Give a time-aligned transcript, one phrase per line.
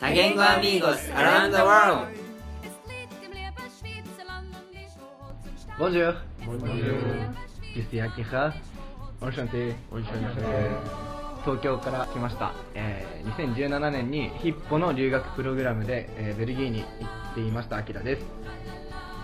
[0.00, 2.08] 多言語アミーゴス around the world
[5.78, 6.16] Bonjour.
[7.76, 8.52] Ici Akira.
[9.20, 9.76] Enchanté.
[11.44, 16.86] 東京から来ました、えー2017年にヒッポの留学プログラムで、えーベルギーに行
[17.32, 18.24] っていましたアキラです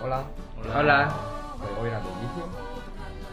[0.01, 0.23] Hola.
[0.63, 1.33] Hola.
[1.39, 1.42] オ
[1.87, 2.47] イラで岐阜、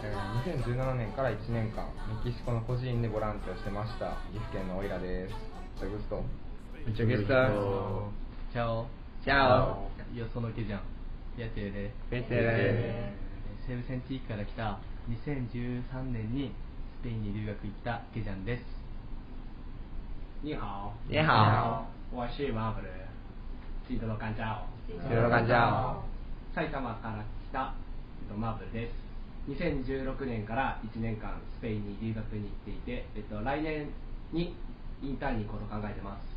[0.03, 0.21] えー
[0.65, 1.85] 2017年から1年間
[2.23, 5.35] メキシコの孤児院でボランティアをしてました岐阜県のオイラです
[5.81, 6.23] セグスト
[6.87, 8.11] Mucho gusto.
[8.51, 8.87] Chao.
[9.23, 9.85] Chao.
[10.15, 10.79] Yo sono Kejan.
[11.37, 11.93] やってるで。
[12.09, 13.13] やってる
[13.67, 16.51] 西部戦地域から来た2013年に
[16.99, 18.63] スペインに留学行ったケジャンです。
[20.41, 22.87] 你好，你好我是马布ル。
[23.87, 24.65] 记得の感謝を。
[25.07, 25.97] 知らなかった
[26.55, 27.75] 埼玉から来た
[28.30, 28.94] とマーブルです。
[29.48, 33.88] 2016年から1年間スペインに留学に行っていて、えっと来年
[34.32, 34.54] に
[35.02, 36.36] インターンに行こうと考えてます。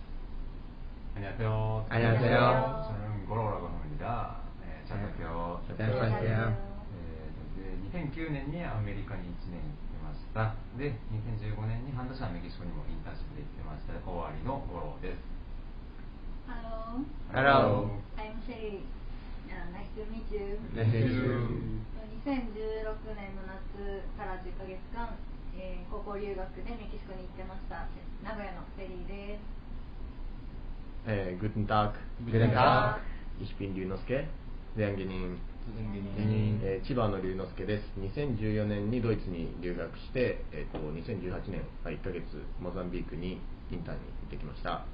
[1.15, 1.85] 안녕하세요.
[1.89, 2.85] 안녕하세요.
[2.87, 4.37] 저는 고로라고 합니다.
[4.61, 5.59] 네, 잘 부탁해요.
[5.67, 6.69] 안녕하세요.
[7.57, 10.55] 네, 2009年にアメリカに1年行ってました。
[10.77, 13.99] で、2015年に半年はメキシコにもインターンシップで行ってました。
[13.99, 15.19] 終わりのゴロです。
[16.47, 17.03] Hello,
[17.33, 17.89] Hello.
[18.15, 18.79] I'm Sherry.
[19.54, 20.58] Uh, nice to meet you.
[20.74, 21.78] Nice to meet you.
[22.26, 25.14] 2016年の夏から10ヶ月間、
[25.56, 27.86] えー高校留学でメキシコに行ってました。
[28.24, 29.54] 名古屋のフェリーです。
[31.06, 31.92] Äh, guten Tag.
[32.26, 32.98] Guten Tag.
[33.40, 34.26] Ich bin Ryunosuke.
[34.76, 35.38] Sehr angenehm.
[35.66, 42.22] うんえー千葉の龍之介です2014年にドイツに留学して、えー、と2018年まあ1ヶ月
[42.60, 43.40] モザンビークに
[43.72, 44.84] インターンに行ってきました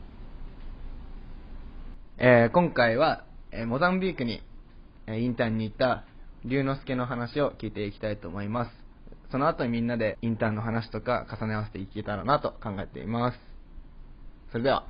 [2.19, 4.50] えー今回は、えーモザンビークに、えー
[5.09, 6.05] インターンに行った
[6.45, 8.71] 龍之介の話を聞いていきたいと思います
[9.31, 13.39] その後にみんなでインターンの話とか重ね合わせていけたらなと考えています
[14.53, 14.87] それでは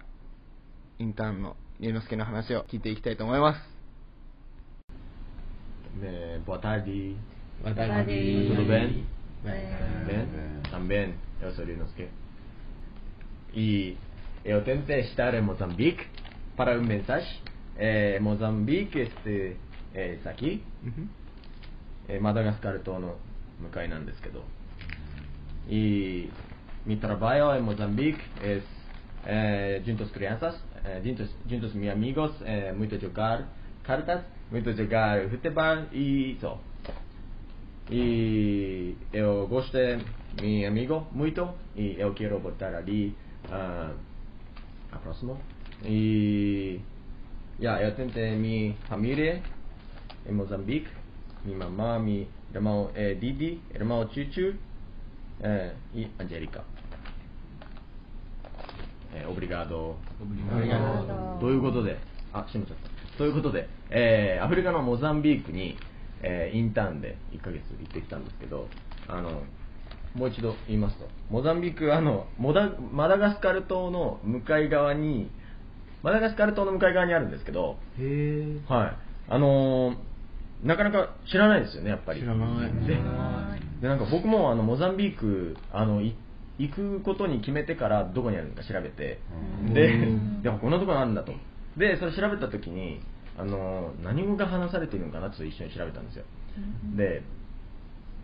[0.99, 3.81] インターンの龍之介の話を聞いていきたいと思います
[6.03, 7.17] Eh, boa tarde.
[7.63, 8.47] Boa tarde.
[8.49, 9.05] Tudo bem?
[9.45, 9.67] Bem.
[10.07, 10.27] Bem?
[10.71, 11.15] Também.
[11.43, 12.09] Eu sou Ryunosuke.
[13.53, 13.97] E
[14.45, 16.07] eu tentei estar em Moçambique
[16.57, 17.41] para um mensagem.
[17.77, 19.57] Eh, Moçambique, este,
[19.95, 20.63] é esse aqui.
[22.09, 23.17] えーマダガスカル島の
[23.61, 24.43] 向かいなんですけど。
[25.69, 26.31] Y
[26.87, 28.65] mi trabajo en Mozambique es
[29.27, 33.47] eh, juntos crianças, eh, juntos, juntos mis amigos, eh, muito jogar
[33.85, 36.59] cartas, muito jogar futebol e isso.
[37.91, 39.99] E eu gostei
[40.41, 43.15] meu amigo muito e eu quero voltar ali
[43.51, 43.93] ah,
[44.93, 45.39] a próximo.
[45.85, 46.81] E
[47.61, 49.43] yeah, eu tentei minha família
[50.29, 50.89] em Moçambique,
[51.45, 54.55] minha mamã, meu irmão eh, Didi, irmão Chuchu
[55.43, 56.63] eh, e Angélica.
[59.15, 59.97] Eh, obrigado.
[61.41, 61.99] ということで、
[62.33, 63.19] あ、しまちゃった。
[63.19, 65.77] ということで、えーアフリカのモザンビークに、
[66.23, 68.69] えーインターンで1ヶ月行ってきたんですけど、
[69.09, 69.43] あの、
[70.15, 75.31] もう一度言いますと、モザンビーク、あの、モダマダガスカル島の向かい側に、
[76.03, 77.77] マダガスカル島の向かい側にあるんですけど、
[78.69, 78.97] はい。
[79.29, 80.10] あのー
[80.65, 82.21] なかなか知らないですよね、やっぱり。
[82.21, 82.95] 知らないで、
[83.83, 86.15] でなんか僕もあのモザンビーク、あの、い
[86.59, 89.21] 行くことに決めてからどこにあるのか調べて、
[89.73, 90.09] で、
[90.43, 91.33] でもこんなところあるんだと。
[91.79, 93.01] で、それ調べた時に、
[93.39, 96.25] あのー何語が話されているのかなって一緒に調べたんですよ。
[96.97, 97.23] で、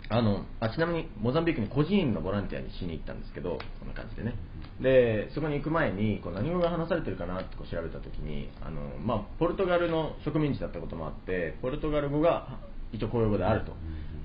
[0.08, 4.34] あのあちなみにモザンビークに孤児院のボランティアにしに行ったんですけどこんな感じでね。
[4.80, 12.58] でそこに行く前にこう何語が話されてるかなってこう調べた時にあの、まあ、ポルトガルの植民地だったこともあってポルトガル語が
[12.92, 13.72] 一応公用語であると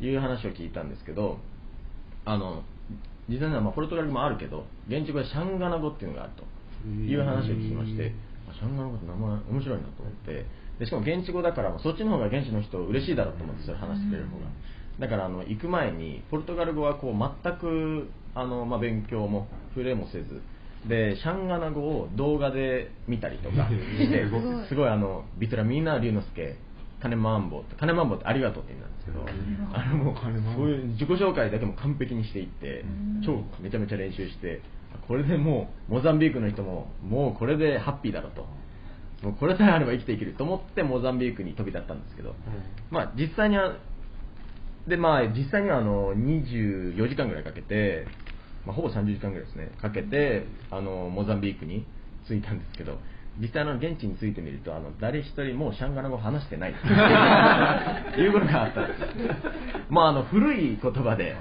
[0.04, 1.38] いう話を聞いたんですけど
[2.26, 2.64] あの
[3.30, 6.44] 実際にはまあポルトガル語もあるけど現地語でシャンガナ語っていうのがあると
[6.86, 8.14] いう話を聞きまして
[8.50, 10.46] あシャンガナ語って名前面白いなと思って
[10.80, 14.46] でしかも現地語だからまあそっちの方が現地の人嬉しいだろうと思ってそれ話してくれる方が
[15.02, 20.42] だからあの行く前にポルトガル語はこう全くあの、まあ、勉強も触れもせず
[20.88, 24.26] でシャンガナ語を動画で見たりとかして
[24.70, 24.90] すごい。
[24.90, 26.56] あのビトラミーナ・リュウノスケ
[27.02, 29.26] 金マンボって金マンボってありがとうって意味なんですけど
[29.74, 30.16] あのもう
[30.56, 32.86] そういう自己紹介だけも完璧にしていって
[33.26, 34.62] 超めちゃめちゃ練習して
[35.08, 38.46] これでもうモザンビークの人ももうこれでハッピーだろうと。
[39.22, 42.34] もうこれさえあれば生きていけると思ってモザンビークに飛び立ったんですけど、
[42.90, 43.78] まあ実際には
[44.88, 48.06] でまあ実際にはあの24時間ぐらいかけて、
[48.66, 51.86] まあ、ほぼ30時間ぐらいですねかけてあのモザンビークに
[52.28, 52.98] 着いたんですけど
[53.40, 56.74] 実際の現地に着いてみるとあの誰一人もうシャンガナ語を話してないっ
[58.14, 59.00] ていう ことがあったんです。
[59.90, 61.36] まああの古い言葉で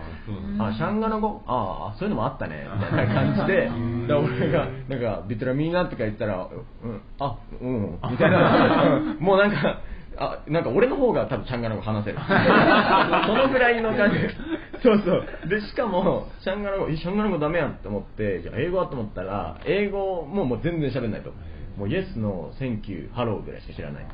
[0.58, 1.42] あシャンガナ語？
[1.46, 3.70] ああそういうのもあったねみたいな感じで
[4.06, 6.48] で俺がなんかビトラミーナとか言ったら
[6.84, 8.96] うんあうんみたいな。
[8.96, 9.80] う んもうなんか
[10.16, 12.18] あなんか俺の方が多分チャンガナ語話せる。
[13.26, 14.18] そのぐらいの感じ。
[14.82, 15.48] そうそう。
[15.48, 21.32] でしかもシャンガナ語えシャンガナ語ダメやんって思ってじゃあ英語はと思ったら英語ももう全然喋んないと。
[21.76, 24.06] もう Yes の「Thank you」「Hello」ぐらいしか知らない。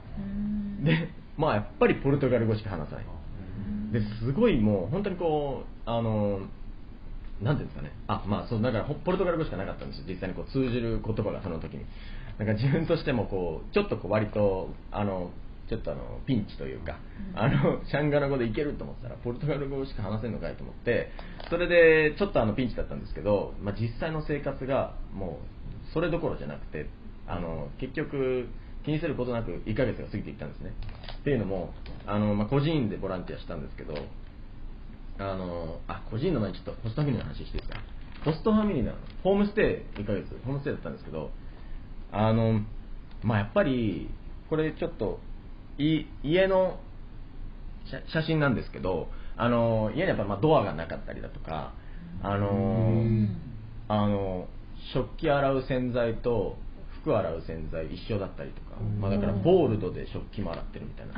[0.85, 3.05] でまあやっぱりポルトガル語しか話さない。
[3.93, 6.41] ですごいもう本当にこうあの
[7.43, 7.93] なんていうんですかね。
[8.07, 10.05] あまあそうだからほポルトガル語しかなかったんですよ。
[10.09, 11.85] 実際にこう通じる言葉がその時に。
[12.39, 15.31] なんか自分としてもこうちょっとこう割とあの
[15.69, 16.99] ちょっとあのピンチというか、
[17.35, 21.11] あのシャンガナ語でいけると思ったらポルトガル語しか話せるのかいと思って
[21.51, 25.41] それでちょっとあのピンチだったんですけど、まあ、実際の生活がも
[25.91, 26.87] うそれどころじゃなくて
[27.27, 28.49] あの結局
[28.85, 30.73] 気にすることなく1ヶ月が過ぎていったんですね。
[31.21, 31.75] っていうのも
[32.07, 33.95] あの、まあ、個人でボランティアしたんですけど
[35.19, 37.81] あのあ個人の前にちょっとホストファミリーの話していいですか？
[38.25, 38.93] ホストファミリーの。
[39.25, 40.27] ホームステイ1ヶ月。
[40.45, 41.31] ホームステイだったんですけど
[42.13, 42.61] あの
[43.25, 44.09] まあやっぱり
[44.49, 45.19] これちょっと
[45.79, 46.79] い家の
[47.91, 51.75] 写写真なんですけどあの家にやっぱまあドアがなかったりだとか
[52.23, 53.05] あの
[53.89, 54.49] あの
[54.95, 56.57] 食器洗う洗剤と
[57.03, 61.15] 服洗う洗剤一緒だったりとか、まあ、だからボールドで食器も洗ってるみたいな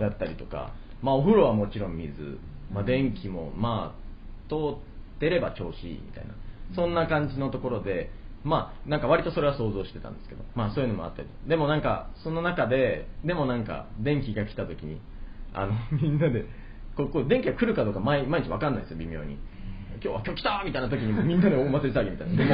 [0.00, 0.72] だったりとか、
[1.02, 2.38] まあ、お風呂はもちろん水、
[2.72, 6.34] まあ、電気もまあ通ってれば調子いいみたいな
[6.74, 8.10] そんな感じのところで
[8.44, 10.42] まあなんか割とそれは想像してたんですけど。
[10.54, 11.28] まあそういうのもあったり。
[11.46, 15.00] でもなんかその中ででもなんか電気が来た時に
[15.54, 16.44] あの みんなで
[16.96, 19.38] ここ電気が来るかどうか毎毎日分かんないですよ微妙に。
[20.04, 22.36] 今日は今日来たみたいな時にみんなで大祭り騒ぎみたいな。
[22.36, 22.50] でも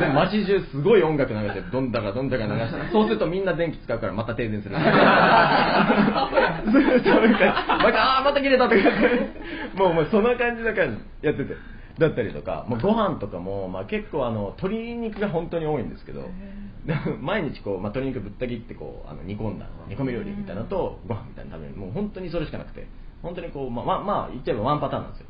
[0.00, 4.74] でも 街中すごい音楽流してどんだかどんだか流してそうするとみんな電気使うからまた停電する。
[4.74, 4.98] ずっとな
[7.30, 8.82] んかまたあーまた切れたとか。
[9.76, 10.86] もうもうそんな感じだから
[11.22, 11.54] やってて
[11.98, 16.22] だったりとか、まあ、ご飯とかも、まあ、結構あの鶏肉が本当に多いんですけど
[16.86, 21.76] で 毎日こう、まあ、鶏肉ぶった切ってこうあの煮込んだ煮込み料理みたいなのとご飯みたいなの食べる。
[21.76, 22.86] もう本当にそれしかなくて
[23.22, 25.26] 本当にこうまあまあ、まあ、言っちゃえばワンパターンなんですよ。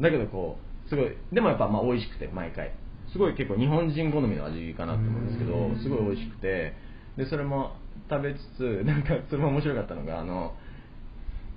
[0.00, 2.72] だけどこうすごいでもやっぱまあ美味しくて毎回。
[3.12, 6.74] すごい結構日本人好みの味かなと思うんですけどすごい美味しくて
[7.16, 7.76] でそれも
[8.10, 10.54] 食べつつ なんかそれも面白かったのがあの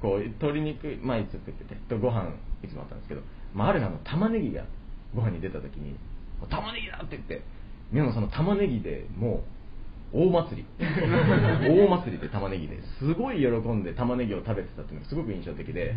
[0.01, 2.31] こう鶏肉毎日作っててとご飯
[2.63, 3.21] いつもあったんですけど、
[3.53, 4.63] まあ、ある日あの玉ねぎが
[5.15, 5.95] ご飯に出た時に
[6.49, 7.41] 「玉ねぎだ!」って言って
[7.91, 9.43] 皆さんその玉ねぎでも
[10.13, 15.95] う大祭り 大祭りで玉ねぎですごい喜んで玉ねぎを食べてたっていうのがすごく印象的で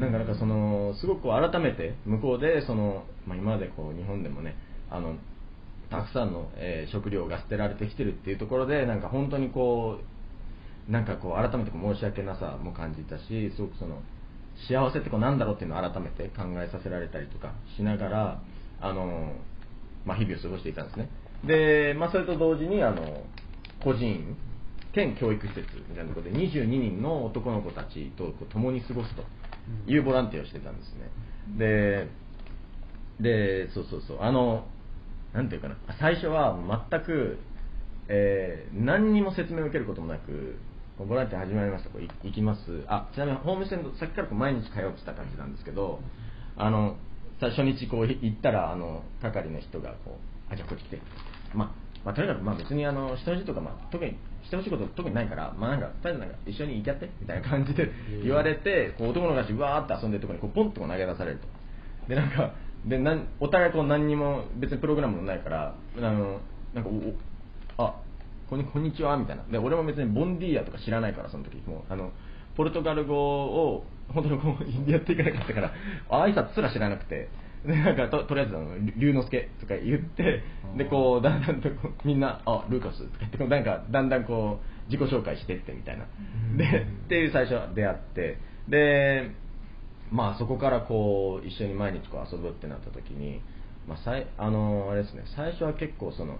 [0.00, 4.56] なんかなんかそのすごく改めて向こうでその、まあ、今までこう日本でもね
[4.90, 5.14] あの
[5.90, 9.98] たくさんの、えー食料が捨てられてきてるっていうところでなんか本当にこ
[10.88, 14.00] うなんかこう改めて申し訳なさも感じたしすごくその
[14.68, 18.42] 幸せってこうなんだろうっていうのを改めて考えさせられたりとかしながら
[18.80, 19.34] あの、
[20.04, 21.08] まあ、日々を過ごしていたんですね。
[21.44, 23.24] で、まあ、それと同時にあの
[23.82, 24.36] 個人
[24.92, 29.24] 兼教育施設みたいなところで22人の男の子たちとこう共に過ごすと
[29.86, 31.10] いうボランティアをしてたんですね。
[31.58, 32.08] で
[33.20, 34.18] でそうそうそう。
[34.20, 34.66] あの
[35.32, 35.76] なんていうかな。
[35.98, 36.58] 最初は
[36.90, 37.38] 全く、
[38.08, 40.58] えー何にも説明を受けることもなく
[40.98, 41.90] ボランティア始まりました。
[41.90, 42.60] こうい行きます。
[42.86, 46.00] あちなみにホームセンターさっきからこう毎日通ってた感じなんですけど
[46.56, 46.96] あの
[47.40, 50.18] さ初日こう行ったらあの係の人がこ
[50.50, 51.02] うあじゃあこっち来て
[51.54, 57.90] まあまあ、とにかくまあ別にあの人の字とか、まあ、特にしてほしいこと特にないから、まあ、なんかとりあえずなんか一緒に行きやってみたいな感じで
[58.24, 61.46] 言われてこう男の子たちわーって遊んでるところにこうポンとこう投げ出されると。
[62.08, 66.40] でなんかでなんお互いこう何にも別にプログラムもないからあの
[66.74, 66.90] なんか
[67.78, 68.01] おおあ
[68.52, 69.44] こんにちはみたいな。
[69.44, 71.56] で俺も別にボンディーヤとか知らないからその時。
[71.66, 72.12] もうあの
[72.54, 74.56] ポルトガル語を本当にこ
[74.86, 75.72] うやっていかなかったから
[76.10, 77.28] 挨拶すら知らなくて。
[77.64, 80.42] でなんかととりあえずあの「龍之介」とか言って
[80.76, 86.06] でこうだんだんとこうみんな「あルーカス」とか言ってなんかだんだんこう自己紹介してってみたいな。
[86.56, 88.38] でっていう最初は出会って。
[88.68, 89.30] で
[90.10, 93.40] まあそこからこう一緒に毎日こう遊ぶってなった時に、
[93.86, 95.22] まあ、さいあのあれですね。
[95.36, 96.38] 最初は結構その、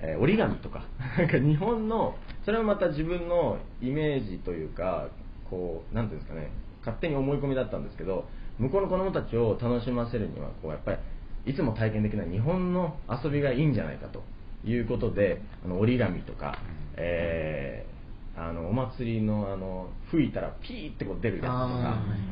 [0.00, 0.84] えー折り紙とか。
[1.18, 5.08] なんか日本のそれもまた自分のイメージというか
[5.50, 6.50] こうなんていうんですかね。
[6.80, 10.98] 勝手に思い込みだったんですけど向こうの子供たちを楽しませるにはこうやっぱり
[11.46, 14.22] いつも体験できない日本の遊びがいいんじゃないかと
[14.64, 16.58] いうことであの折り紙とか、
[16.96, 17.96] えー
[18.38, 21.56] あのお祭りのあの吹いたらピーってこう出るやつとか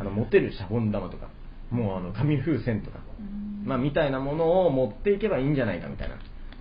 [0.01, 1.29] あの持てるシャボン玉とか
[1.71, 2.99] もうあの紙風船とか、
[3.65, 6.17] まあ、みたいなものを持っていけばいいんじゃないかみたいな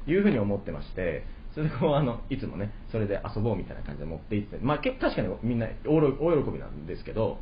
[0.07, 6.01] いうふうに思ってましてそれでこうあのいつもねそれで遊ぼうみたいな感じで持っていって、まあ、結構確かにみんな大
[6.43, 7.39] 喜びなんですけど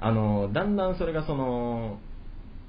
[0.00, 1.98] あのだんだんそれがその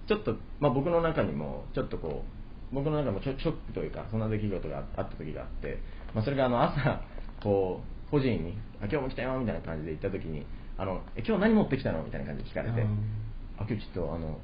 [0.08, 2.24] ちょっと、まあ、僕の中にもちょっとこ
[2.72, 5.80] う僕の中でもちょショックというかそんな出来事があった時があって、
[6.14, 7.02] まあ、それがあの朝
[7.42, 10.46] こう個人に「あ今日も来たよ」みたいな感じで行った時に
[10.78, 12.82] 「あのえ今日何持ってきたの?」みたいな感じで聞かれて
[13.58, 14.40] 「あ今日ちょっとあの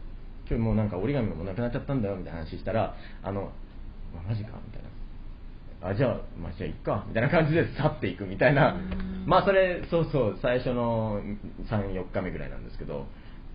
[0.50, 3.52] 今日もうなんか折り紙もなくなっちゃったんだよ」みたいな話したら「あの
[4.16, 4.87] まマジか」みたいな。
[5.82, 8.76] あじゃあ、まあ、じゃあ、いっか、みたいな感じで去っていくみたいな、
[9.26, 11.22] まあ、それ、そうそう、最初の
[11.70, 13.06] 3、4日目ぐらいなんですけど、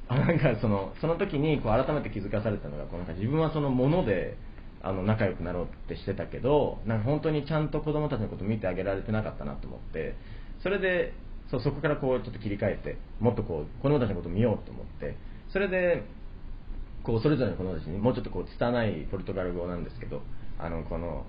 [0.08, 4.36] あなんかその、その時にこう改めて気づかされたのが、こうなんか自分はそのもので、
[4.84, 10.16] あの仲良くなろうってしてたけど、なんか本当にちゃんと子供たちのことを見てあげられてなかったなと思って、
[10.62, 11.14] それで、
[11.50, 15.16] そうそこからこうちょっと切り替えて、もっとこう子供たちのことを見ようと思って、
[15.52, 16.02] それで、
[17.04, 20.22] こうそれぞれの子供たちにもうちょっとこう拙いポルトガル語なんですけど、
[20.58, 21.26] あのこの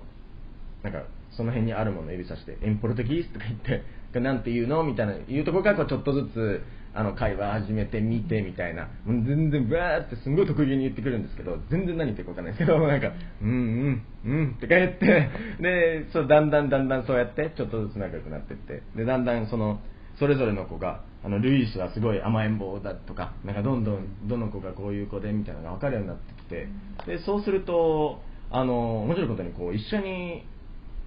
[0.84, 1.02] なんか
[1.36, 3.82] その辺にあるものを指さして「エンポルトギース」とか言って
[4.20, 6.62] 「なんて言うの?」みたいな言うところからこうちょっとずつ
[6.96, 8.88] あの会話始めてみてみたいな。
[9.04, 12.50] もう全然バーってすんごい得意げに言ってくるんですけど全然何言ってるか分かんな。
[12.50, 13.10] いですけどなんか
[13.42, 15.28] 「うんうんうん」ってか言って。
[15.58, 18.82] でそうだんだんだんだんそうやってちょっとずつ仲良くなってって。
[18.94, 19.80] でだんだんその
[20.16, 26.68] それぞれの子があのルイスはすごい甘えん坊だとかなんかどんどんどの子がこういう子でみたいなのが分かるようになってきて。
[27.06, 30.44] でそうするとあの面白いことにこう一緒に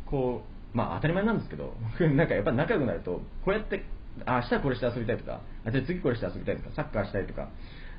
[0.10, 1.74] こうまあ当たり前なんですけど
[2.16, 3.84] なんかやっぱり仲良くなるとこうやって
[4.26, 7.50] あ明日はこれして遊びたいとかあじゃあ次これして遊びたいとかサッカーしたいとか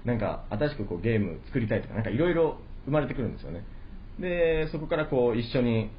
[0.04, 3.64] なんか新しくこうゲーム作りたいとかなんかいろいろ生まれてくるんですよね。
[4.18, 5.90] でそこからこう一緒に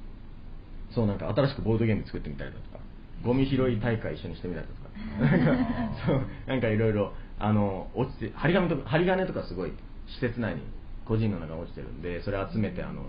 [0.92, 2.80] そうなんか新しくボードゲーム作ってみたりだとか
[3.24, 4.90] ゴミ拾い大会一緒にしてみたりだとか
[5.24, 9.72] なんかそうなんかいろいろあの落ちて針金とか針金とかすごい
[10.08, 10.62] 施設内に
[11.06, 13.04] 個人の中に落ちてるんでそれ集めてあの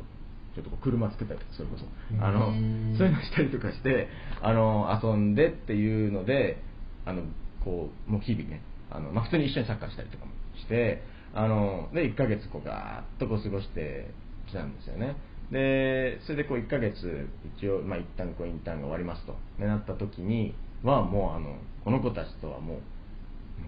[0.55, 2.25] ちょっと車作ったりとかそれこそ。
[2.25, 4.09] あのそういうのしたりとかして
[4.43, 6.59] あの遊んでっていうので
[7.05, 7.23] あの
[7.65, 11.03] こうもう日々ねあの、まあ、普通に一緒にサッカーしたりとかもして
[11.35, 14.11] あので1ヶ月こうガーッとこう過ごして
[14.49, 15.17] きたんですよね。
[15.51, 17.29] でそれでこう1ヶ月
[17.59, 20.55] 一応、まあ、一旦こうインターンが終わりますと、ね、なった時に
[20.85, 22.81] はもうあのこの子たちとはもうも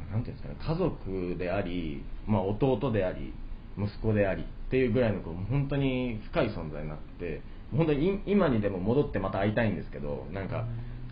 [0.09, 3.33] うなんていうんですかね家族であり、まあ、弟であり
[3.77, 7.43] 息子でありっていうぐらいのこう本当に深い存在になって
[7.77, 10.65] 本当に今にでも戻ってまた会いたいんですけどなんか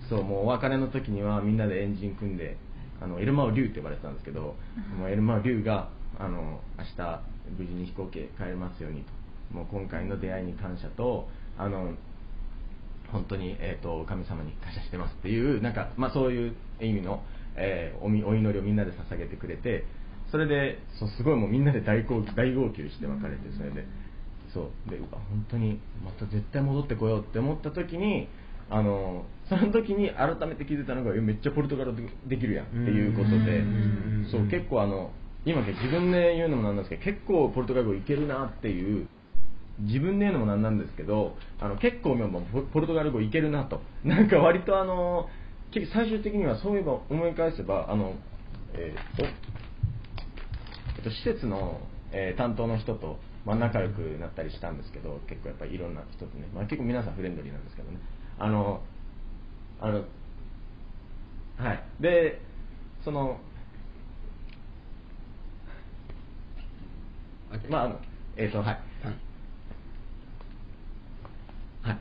[0.08, 2.56] そうもうお別れの時にはみんなでエンジン組んで
[3.02, 4.56] あのエルマオ・リュウって呼ばれてたんですけど
[4.98, 7.20] もうエルマオ・リュウがあの明日
[7.58, 9.12] 無事に飛行機帰れますようにと
[9.52, 11.92] もう今回の出会いに感謝とあの
[13.12, 17.22] 本当に、えー、と神様に感謝してますっていうなんか、まあ、そういう意味の、
[17.56, 19.84] えーおみお祈りをみんなで捧げてくれて
[20.30, 23.86] それでそうすごいもうみんなで大号泣大号泣して別れてそれで。
[24.52, 24.90] そう。
[24.90, 28.28] でうわ本当にまた絶対戻ってこようって思った時に
[28.68, 33.62] あのその時に改めて気づいたのがえめっちゃポルトガル語できるやんっていうことで。
[34.30, 35.10] そう結構あの
[35.44, 39.08] 今自分で言うのもなんなんですけど結構ポルトガル語いけるなっていう
[39.80, 43.80] 自分で言うのもなんなんですけどあの結構もうポポルトガル語いけるなと。
[44.04, 45.28] なんか割とあの
[45.72, 48.14] 最終的にはそういえば思い返せばあの
[48.74, 49.24] えーっと
[50.96, 51.80] えっと、施設の、
[52.12, 57.98] えー担当の人と、まあ、仲良くなったりしたんですけど結構やっぱりいろんな人とね、まあ、結構皆さんフレンドリーなんですけどね。
[58.38, 58.82] あの
[59.80, 60.04] あの
[61.56, 61.84] はい。
[62.00, 62.40] で
[63.04, 63.38] その
[67.68, 68.00] まああの
[68.36, 68.66] えっ、とはい。
[68.66, 68.80] はい、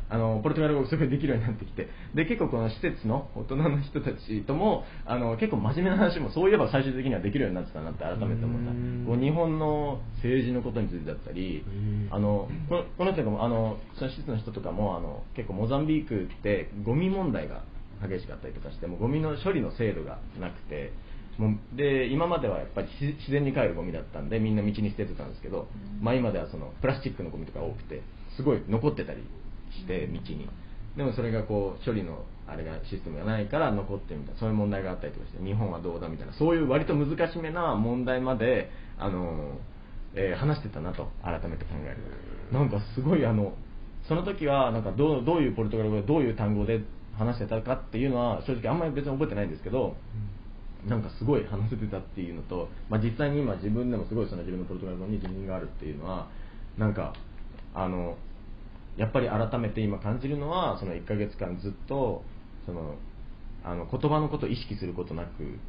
[0.10, 1.88] あのポルトガル語がすごいできるようになってきて。
[2.14, 8.72] で結構この施設の大人の人たちともあの結構真面目な話もそういえば最終的にはできるようになってたなって改めて思った。
[9.10, 11.64] こう日本の政治のことについてだったり
[12.12, 17.64] あのこのこの人がもあのその施設の人とかもあの結構モザンビークってゴミ問題が
[18.02, 20.94] 激しかったりとかしてもうゴミの処理の制度がなくて
[21.38, 25.68] もうで今まではやっぱり自自然に帰るゴミだったんでみんな道に捨ててたんですけど、
[26.02, 28.02] まあ、今ではそのプラスチックのゴミとか多くて
[28.36, 29.24] すごい残ってたり
[29.72, 30.50] して道に。
[30.98, 39.60] でもそれがこう処理のあれがシステムがないから残ってみたいなそういう問題があったりとかして日本はどうだみたいなそういう割と難しめな問題まであの、
[40.16, 41.98] えー話してたなと改めて考える。
[42.52, 43.54] なんかすごいあの
[44.08, 46.82] その時はなんかどうどういうポルトガル語でどういう単語で
[47.16, 49.96] 話してたかっていうのは正直あんまり別に覚えてないんですけど、
[50.88, 56.28] なんかすごい話せてたっていうのと、まあ、実際に今自分でもすごいその自分のポルトガル語に自信があるっていうのは
[56.78, 57.14] なんか
[57.76, 58.18] あの
[58.98, 62.24] やっぱり改めて今感じるのはその1ヶ月間ずっと
[62.66, 62.96] その
[63.64, 65.60] あの言葉のことを意識することなく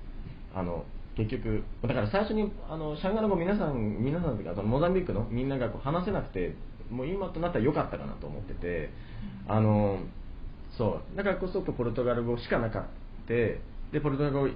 [0.55, 0.85] あの
[1.17, 6.55] 結局だから最初にあのシャンガの語皆さん皆さんというかそのモザンビークのみんながこう話せなくて
[6.91, 8.91] もう今となったら良かったかなと思ってて
[9.47, 9.99] あの
[10.77, 13.01] そうだからこそポルトガル語しかなかった。
[13.31, 13.61] で
[14.03, 14.47] ポルトガル語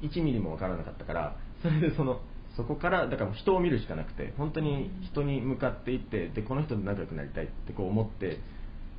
[0.00, 2.20] 1ミリも分からなかったからそれでその
[2.58, 8.40] そこからだから人を見るしかなくて本当に人に向かっていってでこの人と仲良くなりたいってこう思って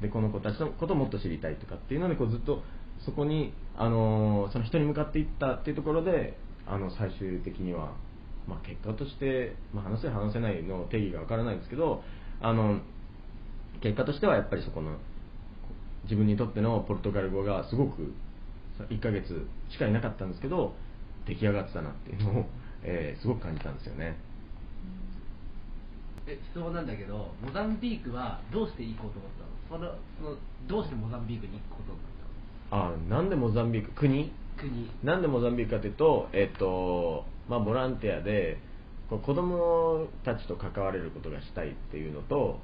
[0.01, 2.63] でこの子たちのことをもっと知りたいとかっていうのでこうずっと
[3.05, 7.93] そこに、あのーその人に向かっていったっていうところであの最終的には、
[8.47, 12.01] まあ、結果として、まあ、話せ話せないの定義がわからないんですけど
[12.41, 12.79] あの
[13.81, 14.97] 結果としてはやっぱりそこの
[16.03, 18.13] 自分にとってのポルトガル語がすごく
[18.89, 20.75] 1ヶ月しかいなかったんですけど
[21.27, 22.45] 出来上がってたなっていうのを、
[22.83, 24.15] えーすごく感じたんですよね。
[26.27, 29.79] え質問なんだけどモザンビークはどうして行こうと思ったの？
[29.79, 33.91] そのそのどうしてモザンビークに行くことになっあなんでモザンビーク？
[33.93, 34.31] 国？
[34.57, 34.91] たの国。
[35.03, 38.59] なんでモザンビークかというと、えっとまあ、ボランティアで
[39.09, 42.59] 子供たちと関われることがしたいっていうのと、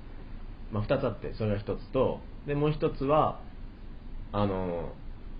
[0.71, 3.41] まあ、2つあってそれが1つとでもう1つは
[4.31, 4.91] あの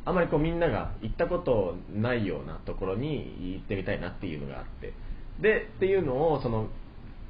[0.05, 4.93] あまりこうみんなが行ったことないようなところに行ってみたいなっていうのがあって。
[5.41, 6.69] でっていうのをその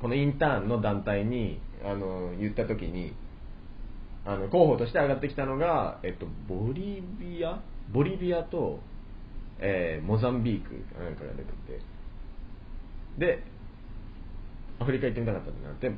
[0.01, 3.13] このインターンの団体にあの言った時に
[4.25, 7.61] あの候補として上がってきたのが、えっと、ボリビア？
[7.93, 8.79] ボリビアと、
[9.59, 11.81] えーモザンビークなんかが出てて。
[13.17, 13.43] で
[14.79, 15.89] アフリカ行ってみたかったってなって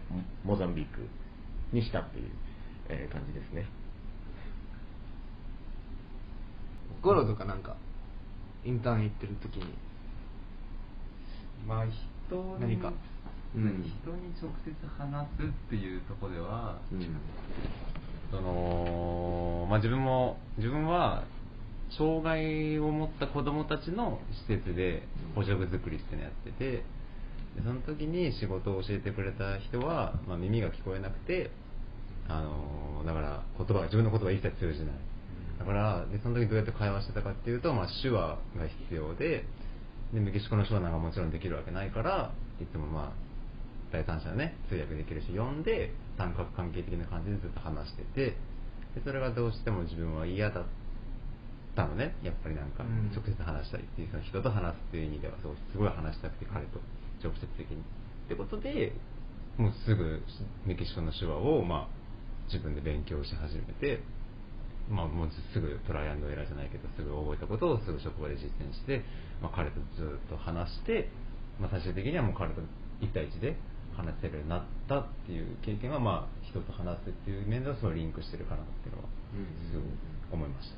[0.43, 1.07] モモザンビーク
[1.73, 2.29] にしたっていう、
[2.89, 3.65] えー感じですね。
[7.07, 7.77] ゴロとかなんか
[8.65, 9.63] インターン行ってる時に。
[11.65, 12.91] まあ人に何か。
[13.55, 13.63] うん。
[13.63, 17.07] 人に直接話すっていうところでは、うん。
[18.29, 21.23] そのまあ、自分も自分は
[21.97, 26.83] 障害を持った子どもたちの施設で補助具作りっていうのをやっててで
[27.63, 31.51] その時に仕事を教えてくれた人は、まあ、耳が聞こえなくて
[32.27, 35.16] あのだから言葉が自分の言葉が一切通じない
[35.59, 39.45] だからでその時どうやって会話してたかっていうと、まあ、手話が必要で
[40.13, 43.27] でメキシコの手話なんかもちろんできるわけないからいつもまあ
[43.91, 48.35] 第三者のね通訳できるし呼んで三角関係的な感じでずっと話してて
[48.95, 50.63] でそれがどうしても自分は嫌だっ
[51.75, 53.11] たのねやっぱりなんかうん。
[53.13, 56.79] 直接話したいっていうその人と話すっていう意味ではそうすごい話したくて彼と
[57.23, 57.77] 直接的に。
[57.77, 58.93] ってことで
[59.57, 60.21] もうすぐ
[60.65, 61.97] メキシコの手話をまあ
[62.51, 63.99] 自分で勉強し始めて
[64.89, 69.03] まあ、もうすぐトライアンドエラーじゃないけどすぐ覚えたことをすぐ職場で実践して、
[69.41, 71.09] まあ、彼とずっと話して、
[71.59, 72.61] まあ、最終的にはもう彼と
[73.03, 73.55] 1対1で
[73.95, 79.09] 話せるようになったっていう経験は、まあ、人と話すっていう面ではすごいリンクしてるかなっていうのは
[79.71, 79.83] すごい
[80.31, 80.75] 思いました、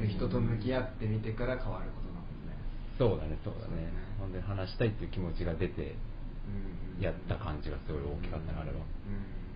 [0.00, 0.08] うん。
[0.08, 2.56] 人と向き合ってみてから変わることだもんね
[2.96, 3.38] そうだね。
[3.44, 3.88] そうだね。
[4.20, 5.96] 本当に話したいっていう気持ちが出て
[7.00, 9.49] やった感じがすごい大きかったねあれは、はいまあ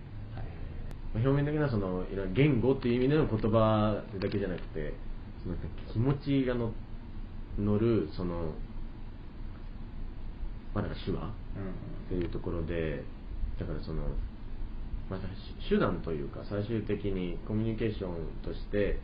[1.19, 4.93] 表面的なそのいろいろ言語っていう意味での言葉だけじゃなくて
[5.43, 5.55] その
[5.93, 6.73] 気持ちがの
[7.57, 8.53] 乗るその、
[10.73, 11.31] まあ、だか手話っ
[12.09, 13.03] ていうところで
[13.59, 14.03] だからその、
[15.09, 15.19] まあ、
[15.69, 18.99] 手段というか最終的にコミュニケーションとして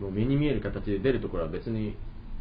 [0.00, 1.96] もう目に見える形で出るところは別に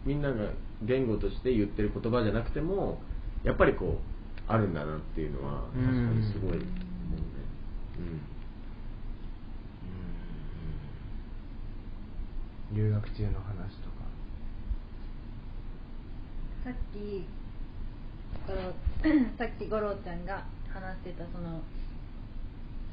[0.06, 0.52] みんなが
[0.84, 3.00] 言語として言ってる言葉じゃなくても
[3.44, 6.66] やっぱりこうあるんだなっていうのは確かにすごい思うね。
[8.00, 8.41] うん
[12.74, 14.02] 留学中の話とか。
[16.64, 17.26] さっき
[19.38, 21.62] さっき五郎ちゃんが話してたその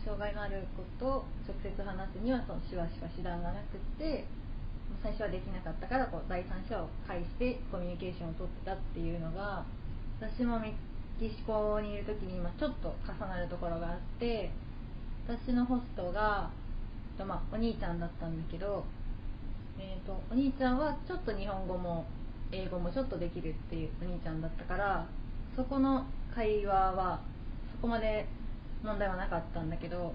[0.04, 4.24] 障害のある子と直接話すにはその手話しか手段がなくて
[5.02, 9.64] 最初はできなかったからこう第三者を介してコミュニケーションを取ってたっていうのが
[10.20, 10.74] 私もメ
[11.20, 14.50] キシコにいる時に今ちょっと重なるところがあって
[15.28, 16.50] 私のホストが、
[17.18, 18.84] まあ、お兄ちゃんだったんだけど
[19.78, 22.06] えー、とお兄ちゃんはちょっと日本語も
[22.50, 25.06] 英語もちょっとできるっていうお兄ちゃんだったから
[25.56, 27.20] そこの会話は
[27.72, 28.26] そこまで
[28.82, 30.14] 問題はなかったんだけど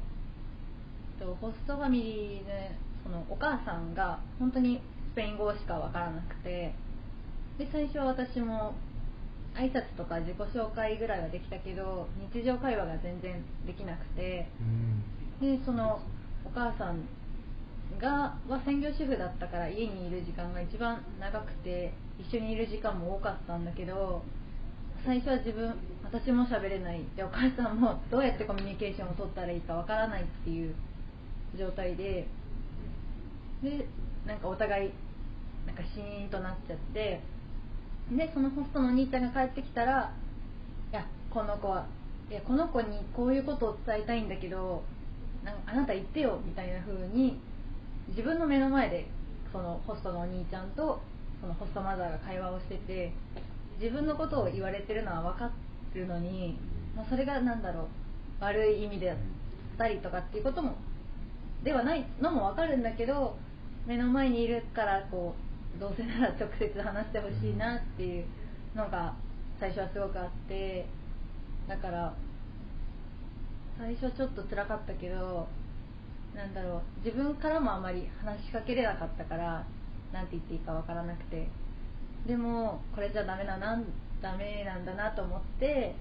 [1.19, 2.71] えっとホストファミリーで
[3.03, 4.81] そのお母さんが本当に
[5.13, 6.73] スペイン語しか分からなくて
[7.57, 8.73] で最初は私も
[9.55, 14.47] 挨拶とか自己紹介ぐらいはできたけど日常会話が全然できなくて
[15.39, 16.01] でその
[16.45, 17.03] お母さん
[17.99, 24.23] がは専業主婦だったから家にいる時間が一番長くて一緒にいる時間も多かったんだけど
[25.05, 27.01] 最初は自分私も喋れない。
[27.15, 30.75] でお母さんもどうやってコミュニケーションを取ったらいいかわからないっていう
[31.57, 32.27] 状態で
[33.61, 33.87] で
[34.25, 34.91] なんかお互い
[35.65, 37.21] なんかシーンとなっちゃって
[38.11, 40.13] でそのホストのお兄ちゃんが帰ってきたら
[40.91, 41.85] 「いやこの子は
[42.29, 44.83] いやこの子にこういうことを伝えたいんだけど
[45.43, 47.39] なんあなた言ってよ」みたいな風に
[48.09, 49.07] 自分の目の前で
[49.51, 51.01] そのホストのお兄ちゃんと
[51.41, 53.13] そのホストマザーが会話をしてて
[53.79, 55.51] 自分のことを言われてるのは分かっ
[55.93, 56.57] てるのに、
[56.95, 57.85] まあ、それがなんだろう
[58.43, 59.17] 悪い意味であっ
[59.77, 60.75] たりとかっていうことも
[61.63, 63.37] ではないのも分かるんだけど
[63.85, 65.35] 目の前にいるからこ
[65.77, 68.25] うどうせなら直接話してほしいなっていう
[68.75, 69.13] のが
[69.59, 70.85] 最初はすごくあって
[71.67, 72.13] だから
[73.77, 75.47] 最初ちょっと辛かったけど
[76.35, 77.05] なんだろう。
[77.05, 79.65] 自分からもあまり話しかけれなかったから
[80.11, 81.47] なんて言っていいかわからなくて。
[82.27, 83.85] でもこれじゃダメだなん
[84.21, 85.93] ダメなんだなと思って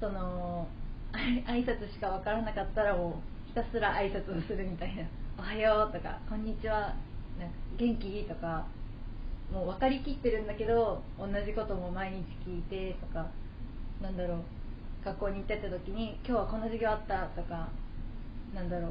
[0.00, 0.66] その
[1.12, 5.02] 挨拶しかわからなかったらもうひたすら挨拶をするみたいな
[5.38, 6.94] 「おはよう」とか「こんにちは」
[7.38, 8.66] なんか「元気?」とか
[9.52, 13.26] もう分かりきってるんだけど同じことも毎日聞いてとか
[14.00, 14.38] なんだろう。
[15.02, 17.68] 学校に行ってた時に「今日はこの授業あった」とか
[18.54, 18.90] なんだろう。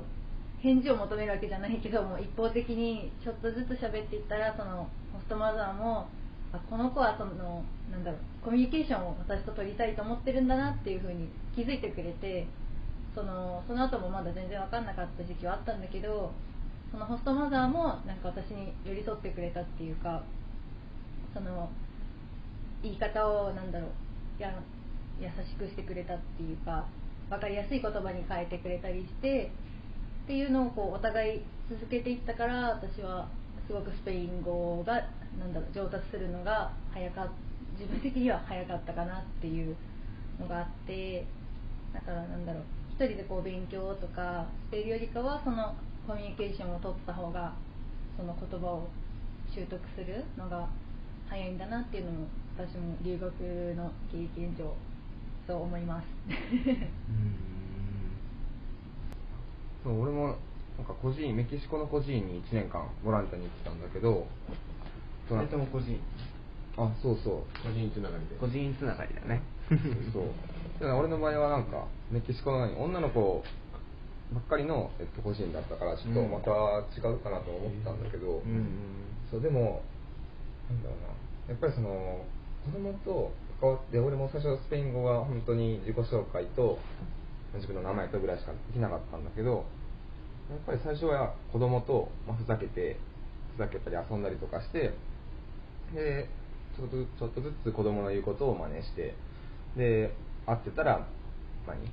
[0.61, 6.07] 返事を求めるわけじゃないけども一方的にちょっとずつ喋っていったらそのホストマザーも
[6.51, 12.47] あこの子はそのなんだろうコミュニケーションを私と取りたいと思ってるんだなっていうふうに気づいてくれて
[13.15, 16.31] そのその後もまだ全然分かんなかった時期はあったんだけど
[16.91, 20.23] そのホストマザーもなんか私に寄り添ってくれたっていうか
[21.33, 21.69] その
[22.81, 24.53] 言い方をなんだろうや
[25.19, 26.87] 優しくしてくれたっていうか
[27.29, 29.51] 分かりやすい言葉に変えてくれたりして
[30.29, 33.27] っていうのをこうお互い続けていったから私は
[33.65, 34.93] すごくスペイン語が
[35.39, 37.27] なんだろう上達するのが早か
[37.79, 39.75] 自分的には早かったかなっていう
[40.39, 41.25] のがあって
[41.95, 45.73] だからなんだろう一人でこう勉強とかしているよりかはその
[46.05, 47.55] コミュニケーションを取った方が
[48.15, 48.87] その言葉を
[49.51, 50.69] 習得するのが
[51.27, 53.31] 早いんだなっていうのも私も留学
[53.75, 54.75] の経験上
[55.47, 56.05] そう思います。
[59.83, 60.35] そう俺も
[60.77, 64.27] なんか孤児院メキシコの孤児院に1年間ボランティアに行ってたんだけど
[65.27, 65.99] そのそれとも個人？
[66.77, 67.63] あそうそう。
[67.63, 68.35] 個人つながりで。
[68.39, 69.41] 個人つながりだね。
[70.11, 70.23] そう。
[70.79, 73.43] だから俺の場合はなんかメキシコの何女の子
[74.33, 76.51] ばっかりの、えっと、個人だったからちょっとまた
[76.97, 78.67] 違うかなと思ったんだけど、うんうん。
[79.29, 79.81] そうでも
[80.69, 81.53] なんだろうな。
[81.53, 82.25] やっぱりその
[82.65, 86.79] 子供と関わって俺も最初スペイン語が本当に自己紹介と
[87.55, 89.65] 自分の名前とぐらいしかできなかったんだけど
[90.49, 92.99] やっぱり最初は子供と、まあ、ふざけて
[93.55, 94.93] ふざけたり遊んだりとかして
[95.93, 96.29] で
[96.77, 99.15] ちょっとずちょっとずつ子供の言うことを真似して
[99.75, 100.13] で
[100.45, 101.07] 会ってたら
[101.67, 101.77] 何？
[101.79, 101.83] う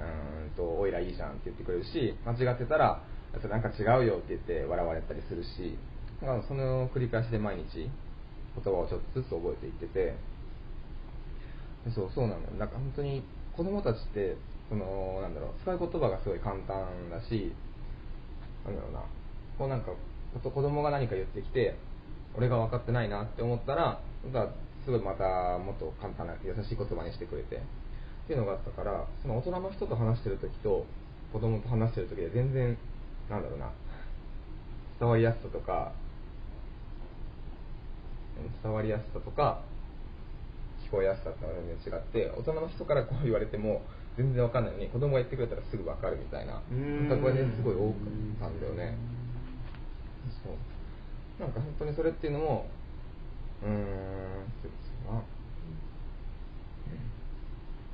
[0.00, 3.02] ーんと「おいらいいじゃん」って言ってくれるし間違ってたら
[3.40, 5.76] 「それなんか違うよ」って言って笑われたりするし
[6.22, 7.88] なんかその繰り返しで毎日
[8.54, 10.14] 言葉をちょっとずつ覚えていってて
[11.94, 12.50] そうそうなのよ。
[12.58, 13.24] なんか本当に
[13.56, 14.36] 子供たちって
[14.72, 17.52] そのなんだろう使う言葉がすごい簡単だし
[18.64, 19.04] なんだろうな。
[19.58, 19.92] こうなんか
[20.42, 21.76] 子供が何か言ってきて
[22.34, 24.54] 俺が分かってないなって思ったらなんか
[24.86, 27.60] すごいまたもっと簡単な優しい言葉にしてくれてっ
[28.26, 30.86] ていうのがあったからその大人の人と話してる時と
[31.34, 32.78] 子供と話してる時で全然
[33.28, 33.70] なんだろうな。
[34.98, 35.92] 伝わりやすさとか
[38.62, 39.60] 伝わりやすさとか
[40.86, 43.82] 聞こえやすさってのが全然違って大人の人からこう言われても
[44.16, 46.60] 全然わかんないのに子供が言ってくれたらすぐわかるみたいな。
[46.70, 47.08] うん。
[47.08, 47.98] 感覚がねすごい多かっ
[48.40, 48.96] たんだよね。
[50.44, 50.52] そう。
[51.40, 52.66] なんか本当にそれっていうのも
[53.62, 53.72] うーん
[54.62, 54.68] そ
[55.10, 55.20] うな。
[55.20, 55.22] っ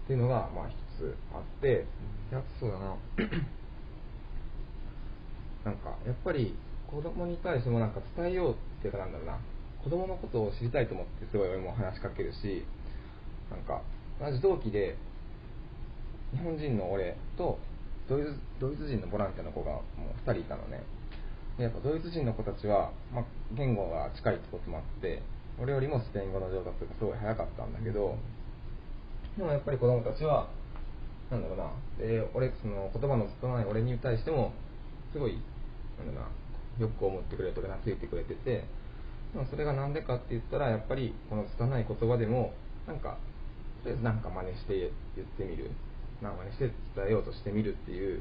[0.06, 1.86] ていうのがまあ一つあって。
[2.30, 2.94] いやそうだな。
[5.64, 6.54] なんかやっぱり
[6.90, 9.38] 子供に対してもなんか伝えようっていうかなんだろうな。
[9.84, 12.64] 子供のことを知りたいと思ってすごい俺も話しかけるし
[13.50, 13.82] なんか
[14.20, 14.96] 同じ同期で
[16.32, 17.58] 日本人の俺と
[18.08, 19.82] ドイツドイツ人のボランティアの子がも
[20.26, 20.82] う2人いたのね。
[21.56, 25.22] でやっぱドイツ人の子たちは、まあ、言語が近いってこともあって
[25.60, 28.16] 俺よりもスペイン語の上達がすごい早かったんだけど
[29.36, 30.48] でもやっぱり子供たちは
[31.30, 34.52] なんだろうなで俺その言葉の拙い俺に対しても
[35.12, 35.42] すごい
[35.98, 36.28] なんだろ
[36.78, 38.64] うなよく思ってくれるとか懐いてくれてて
[39.34, 42.54] でもそれがなんでかって言ったらやっぱりこの拙い言葉でも
[42.86, 43.18] なんか
[43.82, 44.78] とりあえずなんか真似して
[45.16, 45.70] 言ってみる。
[46.22, 46.64] なんか真似して
[46.96, 48.20] 伝えようとしてみるっていう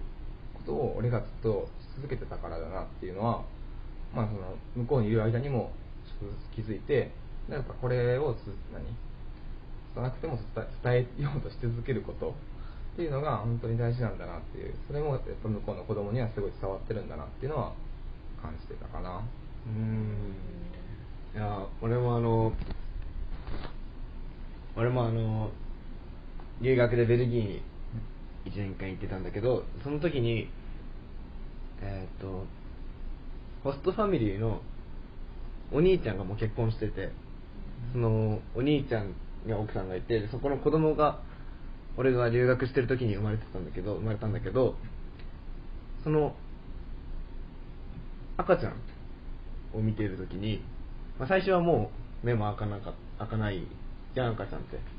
[0.53, 3.43] ことを俺がずっとし続けてたからだなっていうのは
[4.13, 5.71] まあその向こうにいる間にも
[6.05, 7.11] ちょっとずつ気づいて
[7.49, 8.37] やっぱこれをつ
[8.73, 8.85] 何？
[9.95, 12.35] 拙くても伝え伝えようとし続けること
[12.93, 17.73] っていうのが本当に大事なんだなっていうそれもやっぱ向こうの子供にはすごい伝わってるんだなっていうのは
[18.41, 19.21] 感じてたかな。
[19.65, 20.35] うん。
[21.35, 22.51] いや俺もあの
[24.75, 25.49] 俺もあの
[26.61, 27.61] 留学でベルギーに
[28.51, 30.49] 1年間行ってたんだけどその時に
[31.81, 32.45] えっ、と
[33.63, 34.61] ホストファミリーの
[35.71, 37.11] お兄ちゃんがもう結婚してて
[37.93, 39.13] そのお兄ちゃん
[39.45, 41.21] に奥さんがいてそこの子供が
[41.97, 44.75] 俺が留学してる時に生まれてたんだけど生まれたんだけど
[46.03, 46.35] その
[48.37, 50.63] 赤ちゃんを見ている時に、
[51.19, 51.91] まあ、最初はも
[52.23, 53.67] う目も開かなか開かない
[54.15, 54.97] じゃん赤ちゃんって。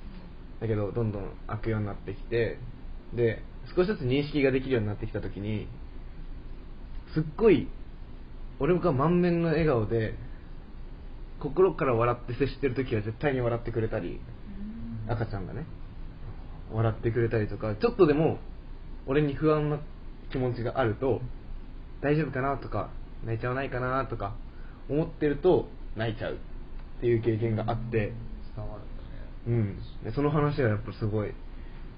[0.61, 2.59] だけどどんどん開くようになってきて
[3.15, 3.43] で
[3.75, 5.69] 少しずつ認識ができるようになってきた時に
[7.15, 7.69] すっごい
[8.61, 10.15] 俺が満面の笑顔で
[11.41, 14.21] 心から笑って接してる時は絶対に笑ってくれたり
[15.09, 15.65] 赤ちゃんがね
[16.73, 18.39] 笑ってくれたりとかちょっとでも
[19.07, 19.81] 俺に不安な
[20.31, 21.21] 気持ちがあると
[22.03, 22.91] 大丈夫かなとか
[23.25, 24.37] 泣いちゃわないかなとか
[24.89, 28.13] 思ってると泣いちゃうっていう経験があって
[28.57, 28.87] 伝わるん
[29.47, 29.79] だね。
[30.03, 30.05] うん。
[30.05, 31.33] でその話はやっぱすごい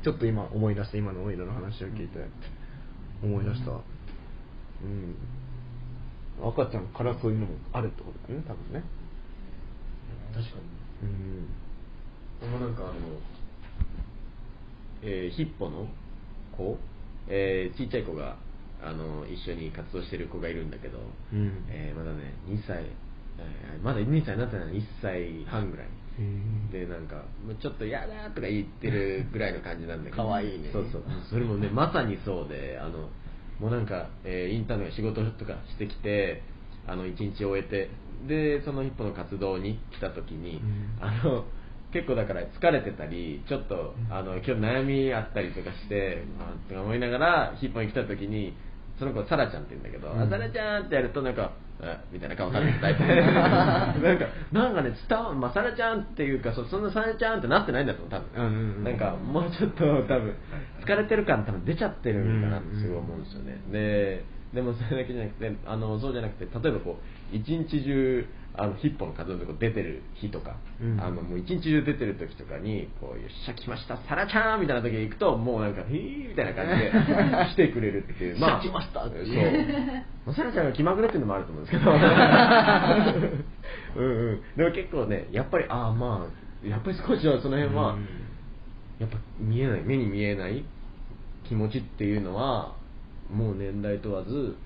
[0.03, 2.19] ちょっと今思い出した今のオイルの話を聞いて
[3.23, 3.71] 思い出した。
[3.73, 3.75] う
[4.87, 5.15] ん。
[6.43, 8.83] 赤ちゃんからそういうのもあるってことだよね多分ね。
[10.33, 10.57] 確か
[11.03, 11.09] に。
[11.09, 11.47] うん。
[12.41, 12.93] でもなんかあの、
[15.03, 15.87] えーヒッポの
[16.57, 16.79] 子、
[17.29, 18.37] えーちっちゃい子が
[18.83, 20.99] あの一緒に活動してる子がいるんだけど、
[21.33, 21.65] うん。
[21.69, 22.85] えーまだね2歳、
[23.39, 25.87] えーまだ2歳になってない1歳半ぐらい
[26.71, 30.23] でなんかもうちょっと嫌だとか言ってるぐらいの感じなんだけど。
[30.23, 30.71] 可愛いね。
[30.73, 31.03] そうそう。
[31.29, 33.09] それもねまさにそうであの
[33.59, 36.43] もうなんか、えーインターンの仕事とかしてきて
[36.87, 37.91] あの1日終えて
[38.27, 40.99] でその一歩の活動に来た時に、うん。
[41.01, 41.45] あの
[41.93, 48.55] 結構だから疲れてたりちょっとあの今日悩みあったりとかして、あーって思いながらヒッポに来た時に
[48.99, 50.23] その子サラちゃんって言うんだけど、うん。
[50.23, 51.51] あサラちゃんってやるとなんかあ
[52.13, 58.85] みたいな顔されてたり なんかなんかね伝わまあサラちゃんっていうかそそんなサラちゃんってなってないんだと思う多分、うんうんうん。
[58.85, 60.35] なんかもうちょっと多分
[60.85, 66.99] 疲れてる感多分出ちゃってるんかなってすごい思うんですよね、ででもそれだけじゃなくてあのそうじゃなくて例えばこ
[67.33, 71.01] う一日中あのヒッポの活動でこう出てる日とか、うん。
[71.01, 76.91] あのもう一日中出てる時とかにこうよっしゃ来ましたサラちゃんみたいな時に行くともうなんか「へーみたいな感じで
[77.69, 79.27] 来てくれるっていうよっしゃ来ましたってそう。
[79.27, 80.05] いう。
[80.27, 81.91] まあサラちゃんが気まぐれっていうのもあると思うんですけど。
[83.97, 84.41] うんうん。
[84.57, 86.27] でも結構ねやっぱりああま
[86.65, 88.07] あやっぱり少しはその辺は、うん。
[88.99, 90.65] やっぱ見えない目に見えない
[91.45, 92.75] 気持ちっていうのは
[93.33, 94.57] もう年代問わず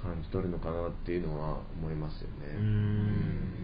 [0.00, 2.56] 感じ取るのかなっていうのは思いますよね。
[2.56, 3.58] うん。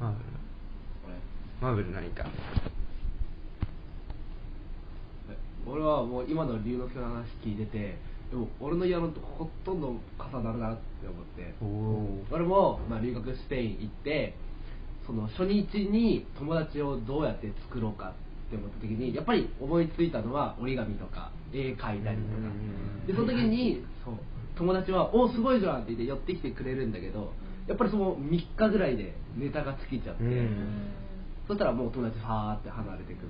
[0.00, 0.24] マーベル
[1.06, 1.14] 俺
[1.60, 2.26] マーベル何か。
[5.66, 7.96] 俺はもう今の龍之介の話聞いてて
[8.30, 11.54] でも俺の家のとほとんど重なるなって思って。
[12.30, 14.34] 俺も、まあ、留学スペイン行って
[15.06, 18.14] その初日に友達をどうやって作ろうか
[18.48, 22.10] って思った時にやっぱり思いついたのは折り紙とか絵描いたりとか。
[23.06, 24.14] でその時にそう
[24.56, 27.32] 友達は「おすごいじゃん」って言って寄ってきてくれるんだけど
[27.66, 30.22] やっぱりその3日ぐらいでネタが尽きちゃって、
[31.48, 33.28] そしたらもう友達ファーって離れてくる。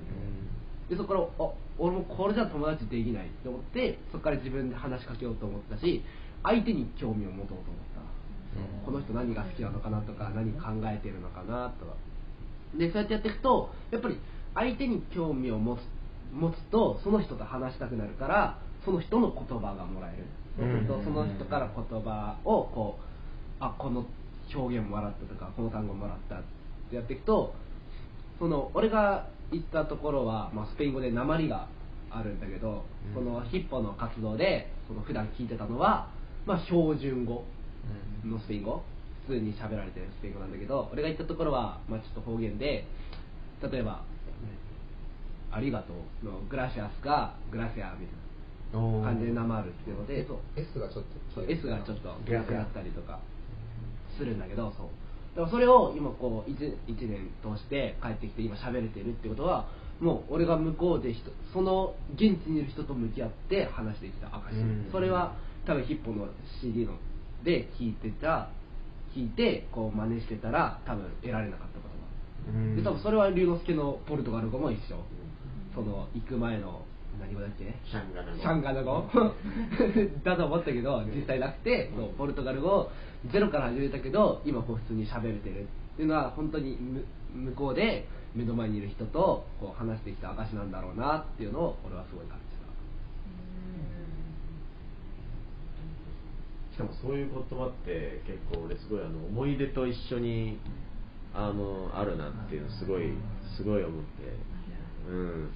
[0.89, 6.03] でそこからあ俺もこれじゃ友達できないって思ってそこから自分で話しかけようと思ったし
[6.43, 7.63] 相手に興味を持とうと思っ
[7.95, 11.93] た、この人何が好きなのかなとか何考えてるのかなとか
[12.77, 14.19] でそうやってやっていくとやっぱり
[14.53, 15.79] 相手に興味を持つ
[16.33, 20.25] 持つとその人と話したくなるからその人の言葉がもらえる
[20.57, 23.03] そうするとその人から言葉をこう
[23.59, 24.05] あこの
[24.53, 26.41] 表現もらったとかこの単語もらったっ
[26.89, 27.53] てやっていくと
[28.39, 31.67] その俺が行ったところは、まあ、スペイン語で鉛が
[32.09, 36.09] あるんだけど、そのヒッポの活動でその普段聞いてたのは、
[36.45, 37.43] まあ、標準語
[38.23, 38.83] のスペイン語。
[39.27, 42.85] 普通に喋られてるスペイン語なんだけど俺が行ったところは、まあ、ちょっと方言で
[43.71, 44.03] 例えば
[45.51, 48.24] 「ありがとう」の「グラシアス」が「グラシア」みたいな
[49.03, 53.19] 感じでなまるっていうのでそう S がちょっとそう S がちょっと逆だったりとか
[54.17, 54.87] するんだけどそう。
[55.35, 59.67] だからそれを今こう 1, 一年通して帰ってきて今喋れてるってことは
[59.99, 64.89] もう俺が向こうで人その現地にいる人と向き合って話してきた証、うん。
[64.91, 65.35] それは
[65.65, 66.27] 多分ヒッポの
[66.61, 66.93] CD の
[67.43, 68.49] で聞いてた
[69.15, 74.97] 聞いてこう真似してたら多分得られなかったことがで多分それは龍之介のポルトガル語も一緒。
[75.75, 76.83] その行く前の
[77.19, 77.73] 何語だっけ？
[77.89, 79.05] シャンガナ語シャンガナ語
[80.23, 82.91] だと思ったけど実際なくて、そうポルトガル語を
[83.31, 92.45] ゼロから始めたけど今こう普通に喋れてるっていうのは本当にむ向こうで目の前にいる人とこう話してきた証なんだろうなっていうのを俺はすごい感じ
[96.75, 100.59] しかもそういう言葉って結構俺すごいあの思い出と一緒に
[101.33, 103.13] あのあるなっていうのすごい
[103.55, 105.09] すごい思って。
[105.09, 105.49] うん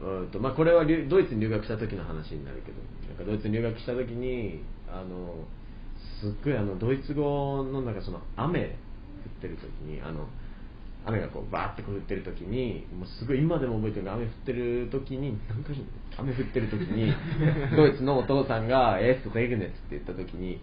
[0.00, 5.44] うんとまあこれは留ドイツに留学した時の話になるけどなんかドイツに留学した時にあの
[6.20, 10.28] すっごいあのドイツ語のなんかその雨降ってる時にあの
[11.06, 15.76] 雨がこうバーってこう降ってる時にもうすごい今でも覚えてる雨降ってる時に何回
[16.18, 17.12] 雨降ってる時に
[17.76, 20.58] ドイツのお父さんが「エストレグネツ」って言った時にっ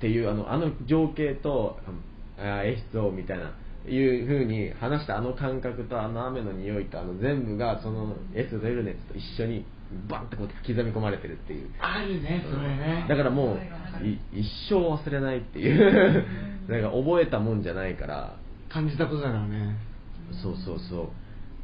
[0.00, 1.78] ていうあのあの情景と
[2.38, 3.52] 「あエスト」みたいな
[3.88, 9.64] いう風に話したあの感覚とあの雨の匂いとあの全部がそのエストレグネツと一緒に
[10.08, 11.70] バンってこう刻み込まれてるっていう。
[11.80, 13.06] あるねそれね。
[13.08, 16.24] だからもうい一生忘れないっていう。
[16.68, 18.36] なんか覚えたもんじゃないから。
[18.68, 19.76] 感じたことだからね。
[20.42, 21.04] そうそうそう。
[21.06, 21.08] っ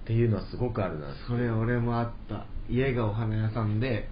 [0.07, 1.15] ていうのはすごくあるな。
[1.29, 2.47] それ俺もあった。
[2.69, 4.09] 家がお花屋さんで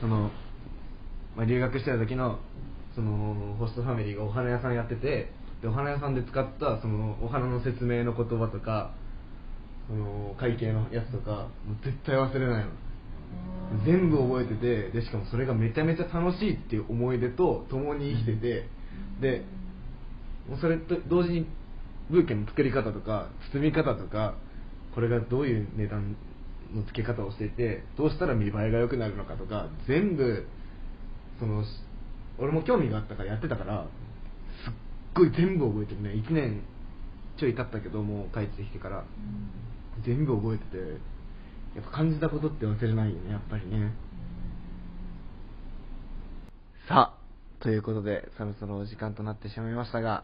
[0.00, 0.30] その、
[1.36, 2.38] まあ、留学してた時の
[2.94, 5.30] そのホストファミリーがお花屋さんやってて
[5.62, 8.94] でお花屋さんで使ったそのお花の説明の言葉とか
[9.88, 12.70] その会計のやつとかもう絶対忘れないの。
[13.84, 18.68] 全部覚えててでしかもそれがめちゃめちゃ楽しいっていう思い出と共に生きてて
[19.20, 19.44] で
[20.48, 21.46] もうそれと同時に
[22.10, 24.36] ブーケの作り方とか包み方とか
[24.94, 26.16] これがどういう値段
[26.74, 30.46] の付け方をしていてどうしたら見栄えが良くなるのかとか全部
[31.38, 31.64] その
[32.38, 33.86] 俺も興味があったからやってたから
[35.14, 36.10] ごい全部覚えてるね。
[36.10, 36.62] 1年
[37.36, 39.04] ちょい経ったけどもう帰ってきてから。
[40.04, 40.78] 全部覚えてて
[41.74, 43.92] やっぱ感じたことって忘れないよねやっぱりね。
[46.88, 50.22] さあということでそろそろお時間となってしまいましたが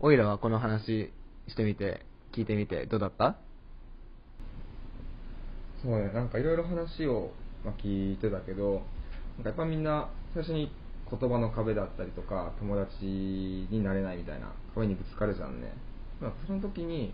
[0.00, 1.12] オイラはこの話
[1.46, 3.36] してみて聞いてみてどうだった？
[5.82, 7.30] そうね、なんかいろいろ話を、
[7.64, 8.82] ま、聞いてたけど、
[9.44, 10.72] やっぱみんな最初に
[11.10, 15.72] 言葉の壁だったりとか、友達になれないみたいな壁にぶつかるじゃんね。
[16.20, 17.12] まあ、その時に、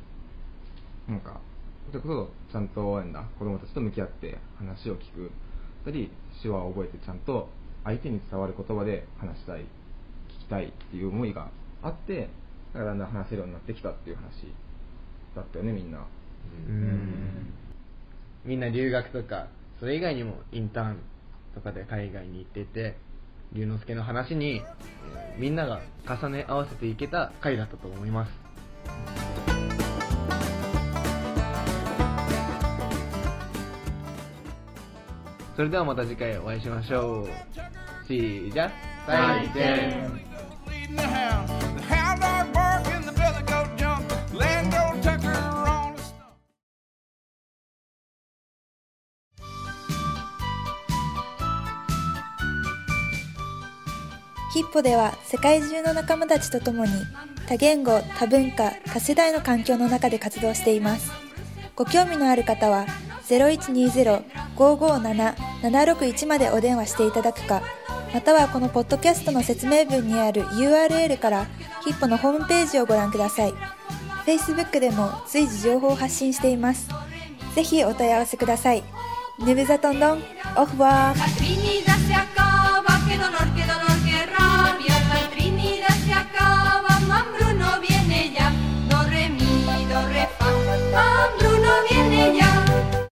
[1.09, 1.41] なんか、
[1.91, 2.09] それこ
[2.49, 5.31] そちゃんとなんだ子供たちと向き合って話を聞く。
[5.85, 6.11] たり、
[6.43, 7.49] 手話を覚えてちゃんと
[7.85, 9.65] 相手に伝わる言葉で話したい、聞
[10.41, 11.51] きたいっていう思いが
[11.83, 12.31] あって、
[12.73, 14.53] だからだんだん話せるようになってきたっていう話
[15.37, 15.99] だったよね、みんな。
[16.69, 17.53] うん
[18.45, 19.49] みんな留学とか
[19.81, 20.99] それ以外にもインターン
[21.55, 22.97] とかで海外に行ってて
[23.55, 28.33] 龍之介の話にえーみんなが重ね合わせていけた回だったと思います。
[35.57, 37.29] それではまた次回お会いしましょう。
[38.09, 38.71] See ya!
[39.07, 40.11] 再见
[54.55, 56.93] ヒッポでは世界中の仲間たちと共に
[57.49, 61.11] 多言語、多文化、多世代の環境の中で活動しています。
[61.75, 62.87] ご興味のある方は
[63.29, 67.63] 0120-557-761までお電話していただくか、
[68.15, 71.47] またはこのポッドキャストの説明文にある URL から
[71.83, 73.55] ヒッポのホームページをご覧ください。
[74.25, 76.89] Facebook でも随時情報を発信しています。
[77.57, 78.85] ぜひお問い合わせください。
[79.41, 80.23] ヌブザトンドン、
[80.57, 82.34] オフバー。
[90.97, 91.44] I'm